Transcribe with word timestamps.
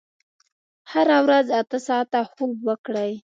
هره 0.91 1.17
ورځ 1.25 1.47
اته 1.59 1.77
ساعته 1.87 2.19
خوب 2.31 2.51
وکړئ. 2.67 3.11